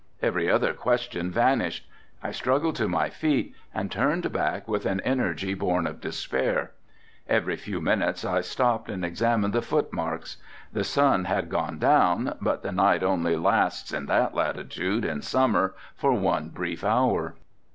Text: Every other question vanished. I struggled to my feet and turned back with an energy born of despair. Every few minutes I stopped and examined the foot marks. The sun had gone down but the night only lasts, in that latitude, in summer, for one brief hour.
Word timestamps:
Every 0.19 0.49
other 0.49 0.73
question 0.73 1.29
vanished. 1.29 1.87
I 2.23 2.31
struggled 2.31 2.75
to 2.77 2.87
my 2.87 3.11
feet 3.11 3.53
and 3.71 3.91
turned 3.91 4.31
back 4.33 4.67
with 4.67 4.87
an 4.87 4.99
energy 5.01 5.53
born 5.53 5.85
of 5.85 6.01
despair. 6.01 6.71
Every 7.29 7.55
few 7.55 7.79
minutes 7.81 8.25
I 8.25 8.41
stopped 8.41 8.89
and 8.89 9.05
examined 9.05 9.53
the 9.53 9.61
foot 9.61 9.93
marks. 9.93 10.37
The 10.73 10.83
sun 10.83 11.25
had 11.25 11.49
gone 11.51 11.77
down 11.77 12.35
but 12.41 12.63
the 12.63 12.71
night 12.71 13.03
only 13.03 13.35
lasts, 13.35 13.93
in 13.93 14.07
that 14.07 14.33
latitude, 14.33 15.05
in 15.05 15.21
summer, 15.21 15.75
for 15.95 16.13
one 16.13 16.49
brief 16.49 16.83
hour. 16.83 17.35